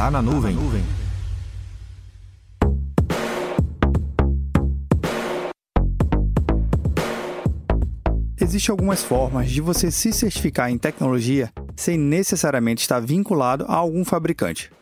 Tá 0.00 0.10
na 0.10 0.22
nuvem. 0.22 0.56
Existem 8.40 8.72
algumas 8.72 9.04
formas 9.04 9.50
de 9.50 9.60
você 9.60 9.90
se 9.90 10.10
certificar 10.10 10.70
em 10.70 10.78
tecnologia 10.78 11.52
sem 11.76 11.98
necessariamente 11.98 12.80
estar 12.80 12.98
vinculado 13.00 13.66
a 13.68 13.74
algum 13.74 14.02
fabricante. 14.02 14.72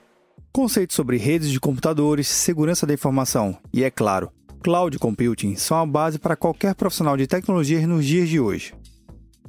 Conceitos 0.52 0.95
sobre 0.95 1.16
redes 1.16 1.50
de 1.50 1.59
computadores, 1.59 2.29
segurança 2.29 2.87
da 2.87 2.95
informação 2.95 3.59
e, 3.73 3.82
é 3.82 3.91
claro, 3.91 4.30
cloud 4.62 4.96
computing 5.00 5.57
são 5.57 5.79
a 5.79 5.85
base 5.85 6.21
para 6.21 6.37
qualquer 6.37 6.77
profissional 6.77 7.16
de 7.16 7.27
tecnologia 7.27 7.85
nos 7.89 8.07
dias 8.07 8.29
de 8.29 8.39
hoje. 8.39 8.73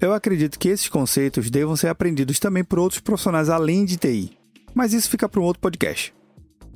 Eu 0.01 0.15
acredito 0.15 0.57
que 0.57 0.69
esses 0.69 0.89
conceitos 0.89 1.51
devam 1.51 1.75
ser 1.75 1.89
aprendidos 1.89 2.39
também 2.39 2.63
por 2.63 2.79
outros 2.79 2.99
profissionais 2.99 3.49
além 3.49 3.85
de 3.85 3.97
TI, 3.97 4.38
mas 4.79 4.93
isso 4.93 5.09
fica 5.09 5.27
para 5.27 5.41
um 5.41 5.43
outro 5.43 5.59
podcast. 5.59 6.13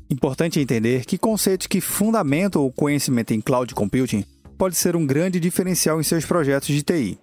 Importante 0.10 0.60
entender 0.60 1.06
que 1.06 1.18
conceitos 1.18 1.68
que 1.68 1.80
fundamentam 1.80 2.66
o 2.66 2.70
conhecimento 2.70 3.34
em 3.34 3.40
cloud 3.40 3.74
computing 3.74 4.26
pode 4.58 4.76
ser 4.76 4.98
um 4.98 5.08
grande 5.08 5.40
diferencial 5.40 6.02
em 6.02 6.04
seus 6.04 6.26
projetos 6.26 6.68
de 6.68 6.84
TI. 6.84 7.18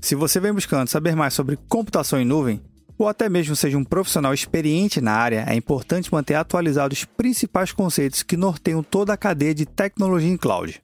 Se 0.00 0.14
você 0.14 0.38
vem 0.38 0.52
buscando 0.52 0.86
saber 0.86 1.16
mais 1.16 1.34
sobre 1.34 1.58
computação 1.68 2.20
em 2.20 2.24
nuvem, 2.24 2.62
ou 2.96 3.08
até 3.08 3.28
mesmo 3.28 3.56
seja 3.56 3.76
um 3.76 3.82
profissional 3.82 4.32
experiente 4.32 5.00
na 5.00 5.14
área, 5.14 5.44
é 5.48 5.56
importante 5.56 6.12
manter 6.12 6.34
atualizados 6.34 7.00
os 7.00 7.04
principais 7.04 7.72
conceitos 7.72 8.22
que 8.22 8.36
norteiam 8.36 8.84
toda 8.84 9.12
a 9.12 9.16
cadeia 9.16 9.52
de 9.52 9.66
tecnologia 9.66 10.30
em 10.30 10.36
cloud. 10.36 10.80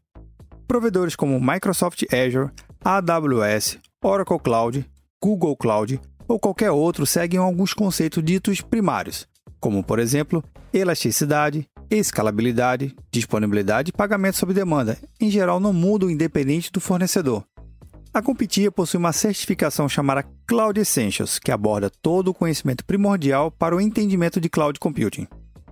Provedores 0.66 1.14
como 1.14 1.40
Microsoft 1.40 2.02
Azure, 2.12 2.50
AWS, 2.84 3.78
Oracle 4.02 4.40
Cloud, 4.40 4.84
Google 5.22 5.56
Cloud 5.56 6.00
ou 6.26 6.40
qualquer 6.40 6.72
outro 6.72 7.06
seguem 7.06 7.38
alguns 7.38 7.72
conceitos 7.72 8.24
ditos 8.24 8.60
primários, 8.60 9.28
como, 9.60 9.82
por 9.82 9.98
exemplo, 9.98 10.42
elasticidade, 10.72 11.68
escalabilidade, 11.90 12.94
disponibilidade 13.10 13.90
e 13.90 13.92
pagamento 13.92 14.36
sob 14.36 14.52
demanda, 14.52 14.98
em 15.20 15.30
geral 15.30 15.60
não 15.60 15.72
mudam 15.72 16.10
independente 16.10 16.70
do 16.72 16.80
fornecedor. 16.80 17.44
A 18.12 18.22
Competia 18.22 18.72
possui 18.72 18.98
uma 18.98 19.12
certificação 19.12 19.88
chamada 19.88 20.24
Cloud 20.46 20.80
Essentials, 20.80 21.38
que 21.38 21.52
aborda 21.52 21.90
todo 21.90 22.28
o 22.28 22.34
conhecimento 22.34 22.84
primordial 22.84 23.50
para 23.50 23.76
o 23.76 23.80
entendimento 23.80 24.40
de 24.40 24.48
cloud 24.48 24.80
computing. 24.80 25.26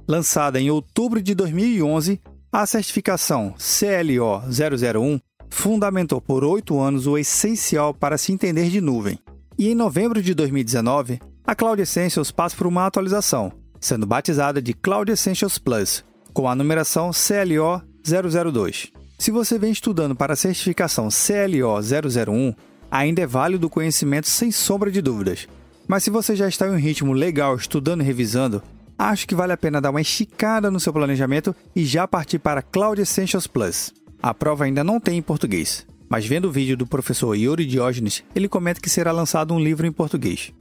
Lançada 0.06 0.60
em 0.60 0.70
outubro 0.70 1.22
de 1.22 1.34
2011, 1.34 2.20
a 2.52 2.66
certificação 2.66 3.54
CLO 3.56 4.42
001 4.46 5.18
fundamentou 5.48 6.20
por 6.20 6.44
oito 6.44 6.78
anos 6.78 7.06
o 7.06 7.16
essencial 7.16 7.94
para 7.94 8.18
se 8.18 8.30
entender 8.30 8.68
de 8.68 8.80
nuvem. 8.80 9.18
E 9.58 9.68
em 9.70 9.74
novembro 9.74 10.22
de 10.22 10.34
2019, 10.34 11.20
a 11.46 11.54
Cloud 11.54 11.80
Essentials 11.80 12.30
passa 12.30 12.54
por 12.56 12.66
uma 12.66 12.84
atualização, 12.84 13.52
sendo 13.84 14.06
batizada 14.06 14.62
de 14.62 14.72
Cloud 14.72 15.12
Essentials 15.12 15.58
Plus, 15.58 16.02
com 16.32 16.48
a 16.48 16.54
numeração 16.54 17.10
CLO 17.10 17.82
002. 18.02 18.90
Se 19.18 19.30
você 19.30 19.58
vem 19.58 19.72
estudando 19.72 20.16
para 20.16 20.32
a 20.32 20.36
certificação 20.36 21.08
CLO 21.10 21.78
001, 21.78 22.54
ainda 22.90 23.20
é 23.20 23.26
válido 23.26 23.66
o 23.66 23.70
conhecimento 23.70 24.26
sem 24.26 24.50
sombra 24.50 24.90
de 24.90 25.02
dúvidas. 25.02 25.46
Mas 25.86 26.02
se 26.02 26.08
você 26.08 26.34
já 26.34 26.48
está 26.48 26.66
em 26.66 26.70
um 26.70 26.78
ritmo 26.78 27.12
legal 27.12 27.54
estudando 27.56 28.00
e 28.00 28.04
revisando, 28.04 28.62
acho 28.98 29.28
que 29.28 29.34
vale 29.34 29.52
a 29.52 29.56
pena 29.56 29.82
dar 29.82 29.90
uma 29.90 30.00
esticada 30.00 30.70
no 30.70 30.80
seu 30.80 30.92
planejamento 30.92 31.54
e 31.76 31.84
já 31.84 32.08
partir 32.08 32.38
para 32.38 32.62
Cloud 32.62 33.02
Essentials 33.02 33.46
Plus. 33.46 33.92
A 34.22 34.32
prova 34.32 34.64
ainda 34.64 34.82
não 34.82 34.98
tem 34.98 35.18
em 35.18 35.22
português, 35.22 35.86
mas 36.08 36.24
vendo 36.24 36.48
o 36.48 36.52
vídeo 36.52 36.74
do 36.74 36.86
professor 36.86 37.34
Yuri 37.34 37.66
Diógenes, 37.66 38.24
ele 38.34 38.48
comenta 38.48 38.80
que 38.80 38.88
será 38.88 39.12
lançado 39.12 39.52
um 39.52 39.60
livro 39.60 39.86
em 39.86 39.92
português. 39.92 40.54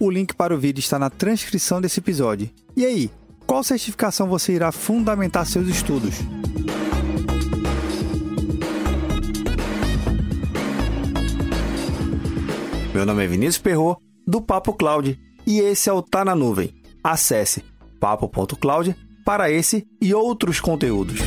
O 0.00 0.08
link 0.10 0.32
para 0.32 0.54
o 0.54 0.58
vídeo 0.58 0.78
está 0.78 0.96
na 0.96 1.10
transcrição 1.10 1.80
desse 1.80 1.98
episódio. 1.98 2.48
E 2.76 2.86
aí, 2.86 3.10
qual 3.44 3.64
certificação 3.64 4.28
você 4.28 4.52
irá 4.52 4.70
fundamentar 4.70 5.44
seus 5.44 5.66
estudos? 5.66 6.14
Meu 12.94 13.04
nome 13.04 13.24
é 13.24 13.26
Vinícius 13.26 13.58
Perro 13.58 14.00
do 14.24 14.40
Papo 14.40 14.72
Cloud, 14.72 15.18
e 15.44 15.58
esse 15.58 15.88
é 15.88 15.92
o 15.92 16.00
Tá 16.00 16.24
na 16.24 16.34
Nuvem. 16.34 16.72
Acesse 17.02 17.64
papo.cloud 17.98 18.94
para 19.24 19.50
esse 19.50 19.84
e 20.00 20.14
outros 20.14 20.60
conteúdos. 20.60 21.18